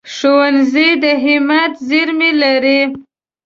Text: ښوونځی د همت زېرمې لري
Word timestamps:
ښوونځی 0.13 0.89
د 1.03 1.05
همت 1.23 1.73
زېرمې 1.87 2.31
لري 2.41 2.81